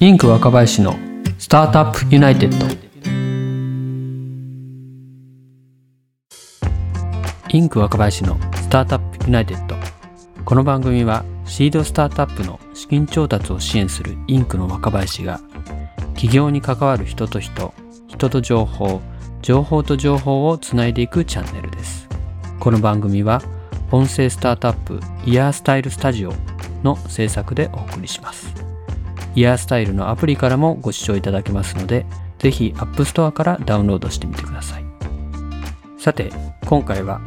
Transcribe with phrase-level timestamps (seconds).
[0.00, 0.96] インク若林の
[1.40, 2.66] スタートアップユナイテッド。
[7.48, 9.74] インク若林のスタートアップユナイテッド。
[10.44, 15.40] この番組はシードスタートアップの資金調達を支援するインクの若林が
[16.14, 17.74] 起業に関わる人と人
[18.06, 19.00] 人と情報
[19.42, 22.08] 情報と情報をつないでいくチャンネルです。
[22.60, 23.42] この番組は
[23.90, 26.32] 音声スタートアップイヤースタイルスタジオ
[26.84, 28.17] の制作でお送りします。
[29.34, 32.06] イヤースタイルのアプリからもご視聴いただけますので
[32.38, 34.84] ぜひ App Store からダウンロードしてみてください。
[35.98, 36.30] さて
[36.66, 37.20] 今回は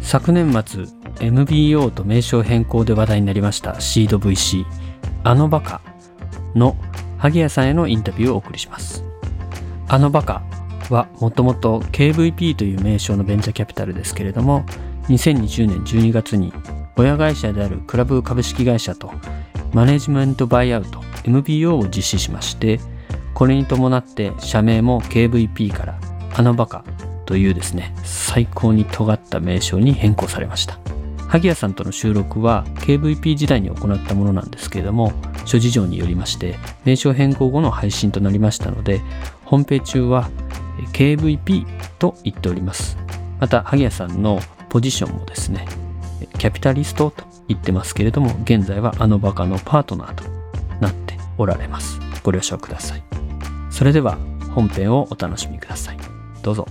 [0.00, 0.84] 昨年末
[1.20, 4.64] MBO と名称変更で話題になりましたシード VC
[5.24, 5.80] あのバカ
[6.54, 6.76] の
[7.18, 9.04] 萩谷さんへのインタビューをお送りします。
[9.88, 10.42] あのバカ
[10.90, 14.64] はもともと KVP という名称のベンチャーキャピタルですけれども
[15.08, 16.52] 2020年12月に
[16.96, 19.12] 親会社であるクラブ株式会社と
[19.76, 22.80] マネジメントバイアウト MBO を実施しまして
[23.34, 26.00] これに伴って社名も KVP から
[26.34, 26.82] あのバカ
[27.26, 30.78] というですね最高に尖った名称に変更されました。
[31.28, 35.12] 萩谷さんとの収録は KVP 時代に行ったものなんですけれども
[35.44, 36.54] 諸事情によりまして
[36.86, 39.02] 名称変更後の配信となりましたので
[39.44, 40.30] 本編中は
[40.94, 41.66] KVP
[41.98, 42.96] と言っております。
[43.40, 45.68] また萩谷さんのポジションもですね
[46.38, 50.24] キャピタリストと言ってますけれども現在はあのバカのパートナーと
[50.80, 52.00] なっておられます。
[52.22, 53.02] ご了承ください。
[53.70, 54.18] それでは
[54.54, 55.98] 本編をお楽しみください。
[56.42, 56.66] どうぞ。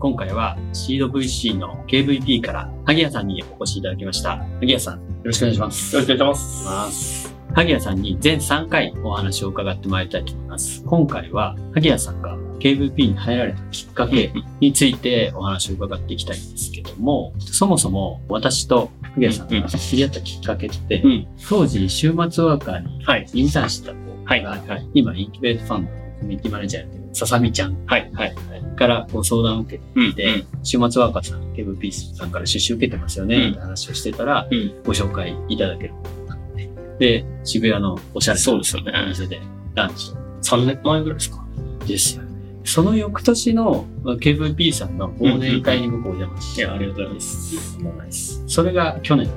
[0.00, 4.36] 今回はシード VC の KVP から萩谷さんにお越しいただきました。
[4.60, 5.94] 萩谷さんよろしくお願いします。
[5.94, 7.34] よろしくお願いします。
[7.54, 10.84] 萩谷さんに全3回お話を伺ってまいりたいと思います。
[10.84, 23.26] 今回は萩谷さんが KVP に入られたきっかけについてお話を伺っていきたいんですけども、そもそも私と萩谷さんが知り合ったきっかけって、うん当時週末ワーカーにはい。
[23.32, 23.98] インターンしてた子
[24.42, 24.80] が。
[24.94, 28.10] 今インキュベートファンドのコミュニティマネージャーやってるささみちゃんはい。
[28.12, 28.34] はい。
[28.76, 34.82] からご相談を受けて週末ワーカーさん KVP さんから出資受けてますよね、うんって話をしてたら、うん。
[34.84, 35.94] ご紹介いただける
[36.98, 38.52] で、渋谷のおしゃれな
[39.04, 39.40] お店で
[39.74, 41.44] ランチを3年前ぐらいですか？
[41.86, 42.23] ですよね。
[42.64, 47.14] その翌年のまあ KVP さんの忘年会に僕お邪魔して、いや、ありがとうござい
[48.06, 48.44] ます。
[48.46, 49.28] それが去年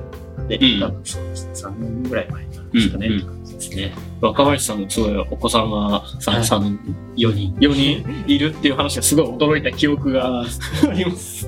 [0.48, 1.52] で、うん多分そうですね。
[1.52, 3.94] 3年ぐらい前なんですかね、うんって感じですね。
[4.20, 6.78] 若林さんのすごいお子さんが3、はい3
[7.16, 7.54] 4人。
[7.56, 8.24] 4人？
[8.26, 10.46] いるっていう話がすごい驚いた記憶が あ
[10.92, 11.46] ります。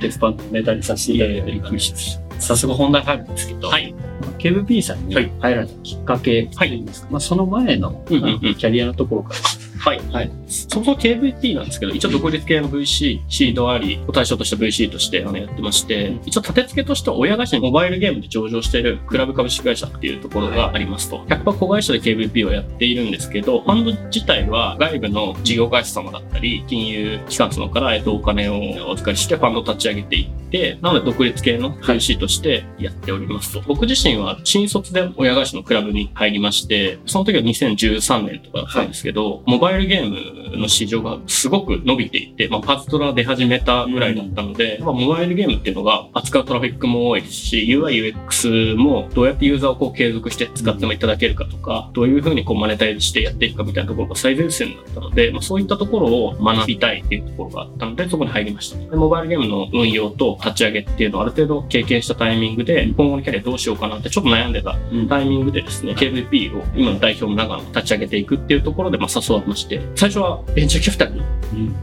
[0.00, 2.20] 鉄板のネタにさせていただいてる感じです。
[2.38, 3.94] 早速本題入るんですけど、はい。
[4.38, 9.40] KVP さんにはい入られたきっかけっていうんですか、まあその前の、うキャリアのところから。
[9.80, 10.00] はい。
[10.12, 10.30] はい。
[10.46, 21.24] そもそも KVP なんですけど、一応独立系の VC、シードあり、を対象とした VC としてあのやってまして、一応立て付けとしては親会社にモバイルゲームで上場しているクラブ株式会社っていうところがありますと。
[21.24, 30.49] 100%子会社で KVP をやっているんですけど、ファンド自体は外部の事業会社様だったり、金融機関様から、えっと、お金をお預かりしてファンドを立ち上げていって、
[30.82, 33.62] なので独立系の VC としてやっておりますと。
[33.66, 58.78] 僕自身は新卒で親会社のクラブに入りまして、その時は2013年とかだったんですけど、モバイルゲームの市場がすごく伸びていて、まあ、パズドラ出始めたぐらいだったので、まあ、モバイルゲームっていうのが扱うトラフィックも多いですし、UI、UX もどうやってユーザーをこう継続して使ってもいただけるかとか、どういうふうにこうマネタイズしてやっていくかみたいなところが最前線だったので、まあ、そういったところを学びたいっていうところがあったので、そこに入りました。
[58.78, 64.76] でモバイルゲームの運用と立ち上げっていうのをある程度経験したタイミングで、今後のキャリアどうしようかなってちょっと悩んでた
[65.08, 71.12] タイミングでですね、KVP を今の代表の長野立ち上げていくっていうところで、ま、誘われまして、最初はベンチャーキャピタル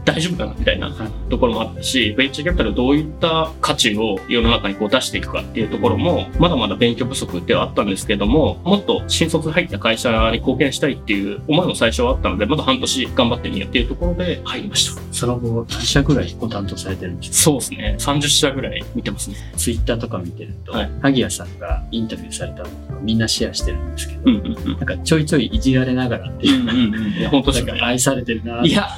[0.04, 0.90] 大丈夫かなみたいな
[1.28, 15.07] ところもあったし、ベンチャーキャピタルどういった価値を世の中にこう出していくかっていうところも、まだまだ勉強不足ではあったんですけども、もっと新卒入った会社に貢献したいっていう思いも最初はあったので、まだ半年頑張ってみようっていうところで入りました。
[15.18, 17.96] その後、何社ぐらいご担当されてるんですかそうですね。
[17.98, 19.36] 30社ぐらい見てますね。
[19.56, 24.76] ツイッターとか見てると、はい萩谷さんがインタビューされたのとかみんなシェアしてるんですけど、うんうんうん。
[24.76, 27.72] なんかちょいちょいいじられながらっていうか、うんうんうんいや本当ですよね。
[27.72, 28.88] なんか愛されてるな、いや、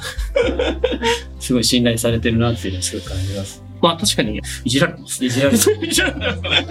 [1.39, 3.70] すごい信頼されてるなっていうのをすごい感じます。
[3.81, 5.27] まあ確かにいじられてますね。
[5.27, 5.87] いじられてる。
[5.87, 6.67] いじられてますね。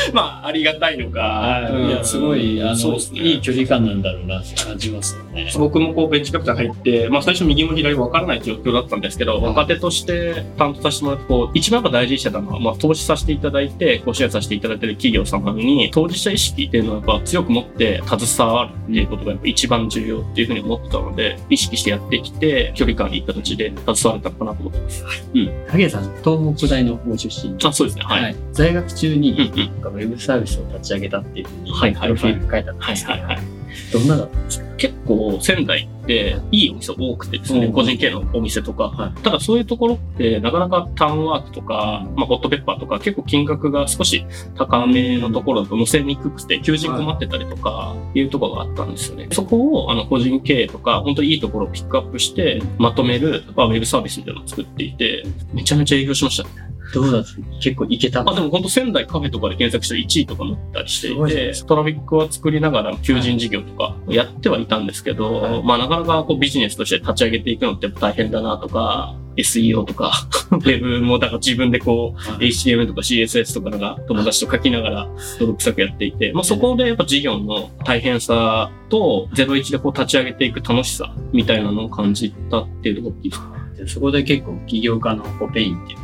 [0.12, 1.68] まあ、ありがたいのか。
[1.70, 3.20] いや、すごい、あの、ね。
[3.20, 5.30] いい距離感なんだろうなって感じますよね。
[5.44, 5.50] ね。
[5.56, 25.04] 僕もこうベンチキャピタル入って、まあ最初右も左も分からない状況だったんですけど、うん若手として担当させてもらって、こう、一番やっぱ大事にしてたのは、まあ投資させていただいて、ご支援させていただいてる企業様に、当事者意識っていうのをやっぱ強く持って携わるっていうことがやっぱ一番重要っていうふうに思ってたので、意識してやってきて、距離感いい形で携われたのかなと思ってます。
[25.04, 25.39] 萩
[25.70, 27.54] 谷さん、東北大のご出身。
[27.64, 28.04] あ、そうですね。
[28.04, 28.22] はい。
[28.22, 28.36] はい。
[28.52, 29.56] 在学中に、うんうん。
[29.56, 33.59] なんかウェブサービスを立ち上げたっていうふうに、はいはいはいプロフィール書いてあったんはいですけど、はいはい。
[33.92, 34.70] どんなだったんですか？
[34.80, 44.24] 結構仙台っていいお店多くてですね、うん個人経営のお店とか、はただそういうところってなかなかタウンワークとか、まあ、ホットペッパーとか結構金額が少し
[44.56, 49.28] 高めのところだと載せにくくて求人困ってたりとかいうところがあったんですよね。
[49.32, 56.69] そこをあの個人経営とか本当にいいところをピックアップしてまとめる、まあ、ウェブサービスみたいなのを作っていてめちゃめちゃ営業しましたね。
[56.92, 65.62] どうだった結構いけたあ、でも本当仙台カフェとかで検索したら1位とか載ったりしていてで、トラフィックは作りながら求人事業とかやってはいたんですけど、はい。
[65.62, 70.12] まあなかなかこうビジネスとして立ち上げていくのって大変だなとか、SEO とか、
[70.50, 72.48] ウェブもだから自分でこう、はい。
[72.48, 75.08] HTML とか CSS とかなんか友達と書きながら
[75.38, 85.99] 泥臭くやっていて、まあそこでやっぱ事業の大変さと01でこう立ち上げていく楽しさみたいなのを感じたっていうところですかそこで結構起業家のこうペインっていうか、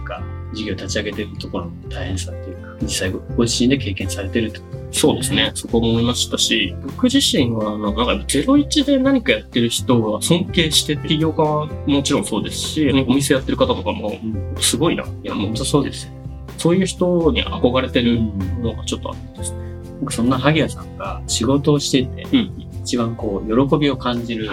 [0.53, 5.51] 事業立ち上げてるところの大変さっていうか、実際ごご自身で経験されてるってことそうですね。
[5.55, 14.19] そこも思いましたし、僕自身は、あの、なんか、01で何かやってる人は尊敬して、起業家はもちろんそうですし、お店やってる方とかも、
[14.61, 15.05] すごいな。
[15.05, 16.17] いや、もう本当そうですよね。
[16.57, 18.21] そういう人に憧れてる
[18.63, 19.59] のがちょっとあってですね。
[20.01, 24.49] 僕そんな萩谷さんが仕事をしていて、うん一番こう、喜びを感じる。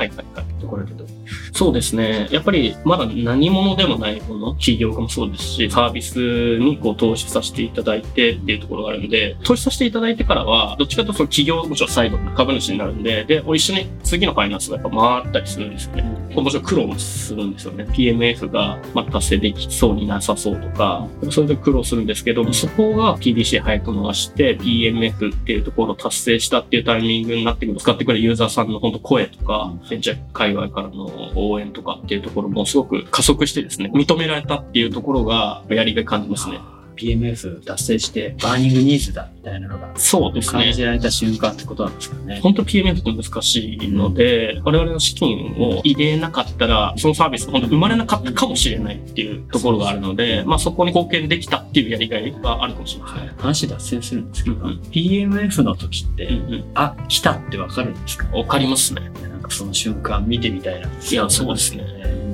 [0.64, 1.06] ところだけど、
[1.52, 2.28] そうですね。
[2.32, 16.04] やっぱりまだ何者でもないもの、企業家もそうですし、サービスにこう投資させていただいてっていうところがあるんで、投資させていただいてからは、どっちかというとその企業もちろんサイドの株主になるんで、で、一緒に次のファイナンスがやっぱ回ったりするんですよね。
[16.34, 17.86] もちろん苦労もするんですよね。
[17.92, 36.60] PMF がまあ達成できそうになさそうとか、それで苦労するんですけど、そこが PDC 早く回して PMF っていうところを達成したっていうタイミングになってくると、使ってくれるユーザーさんの本当声とか、ベンチャー界隈からの応援とかっていうところもすごく加速してですね、認められたっていうところがやりがい感じますね。
[36.96, 40.74] PMF 達成して、 burning needs だみたいなのがそうですね感。
[40.74, 42.40] じられた瞬間ってことなんですかね。
[42.42, 53.34] 本当 PMF って難しいので、我々の資金を入れなかったら、そのサービスが本当生まれなかったかもしれないっていうところがあるので、まあそこに貢献できたっていうやりがいがあるかもしれないですね。
[53.38, 56.66] 話脱線するんですけど、うんうん PMF の時って、うんうん。
[56.76, 58.28] あ、来たってわかるんですか？
[58.36, 59.02] わかりますね。
[59.22, 60.88] なんかその瞬間見てみたいな。
[60.88, 61.84] いや、そうですね。
[61.84, 62.34] うん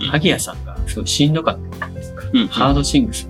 [0.00, 3.26] 萩谷さんがすごいしんどかったんですか、うんハードシングス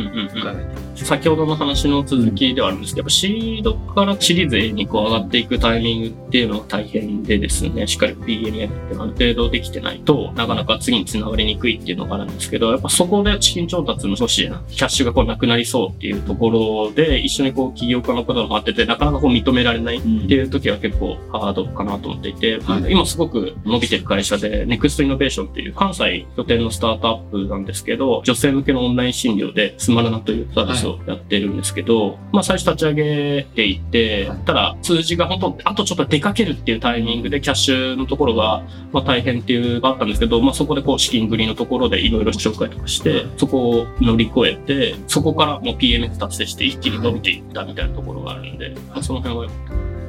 [0.00, 22.92] 伺えて先ほどの話の続きではあるんですけど、やっぱシードからシリーズ A にこう上がっていくタイミングっていうのは大変でですね、しっかり BMF ってある程度できてないとなかなか次に繋がりにくいっていうのがあるんですけど、やっぱそこで資金調達の少しキャッシュがこうなくなりそうっていうところで、一緒にこう起業家の方が待ってて、なかなかこう認められないっていう時は結構ハードかなと思っていて、はい。
[22.92, 49.48] 今すごく伸びてる会社で、ネクストイノベーションっていう関西拠点のスタートアップなんですけど、女性向けのオンライン診療でスマラナというサービスをやってるんですけど、まあ最初立ち上げていて、はいただ数字が本当、あとちょっと出かけるっていうタイミングでキャッシュのところが、まあ大変っていうのがあったんですけど、まあそこでこう資金繰りのところでいろいろ紹介とかして、そこを乗り越えて、そこからもう PMF 達成して一気に伸びていったみたいなところがあるんで、まあその辺は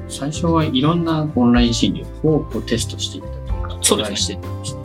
[0.07, 4.39] 最初はいろんなオンライン診療をこうテストしていったとか、そうですね。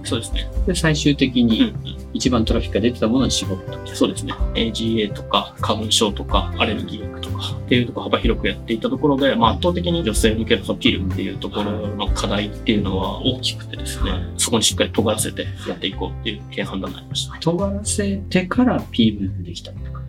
[0.04, 0.50] そうですね。
[0.66, 1.89] で、最終的にん。
[2.12, 3.94] 一番トラフィックが出てたものに絞ったと。
[3.94, 4.32] そうですね。
[4.54, 17.38] AGA とか花粉症とかアレルギー薬とかっていうところ幅広くやっていたところで、まあ、圧倒的に女性向けのそのピルっていうところの課題っていうのは大きくてですね、はいそこにしっかり尖らせてやっていこうっていう経判断になりました。
[17.38, 20.00] 尖らせてから PMF できたとか。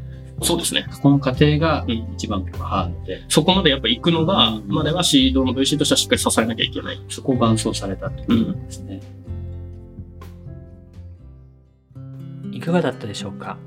[0.41, 0.87] そうですね。
[1.01, 7.01] この過程がうん一番ハードで、そこまでやっぱ行くのが、うんまではシードの VC としてはしっかり支えなきゃいけない。
[7.09, 9.01] そこを伴走されたということですね。
[12.51, 13.57] いかがだったでしょうか？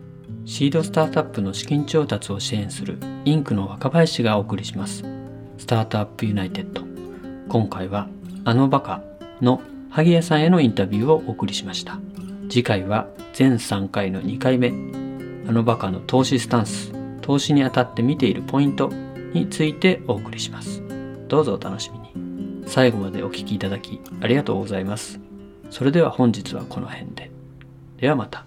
[0.44, 5.04] シードスタートアップの資金調達を支援するインクの若林がお送りします。
[5.58, 6.82] スタートアップユナイテッド。
[7.48, 8.08] 今回は
[8.44, 9.02] あのバカ
[9.40, 11.98] の萩谷さんへのインタビューをお送りしました。
[12.48, 14.68] 次回は全3回の2回目。
[15.48, 18.90] あのバカの投資スタンス、投資にあたって見ているポイント
[19.32, 20.82] についてお送りします。
[21.28, 22.64] どうぞお楽しみに。
[22.66, 25.20] 最後までお聞きいただきありがとうございます。
[25.70, 27.30] それでは本日はこの辺で。
[27.98, 28.44] ではまた。